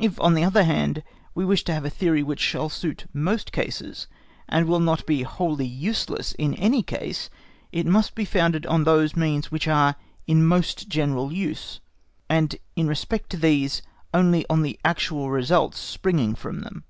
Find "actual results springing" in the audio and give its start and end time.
14.84-16.34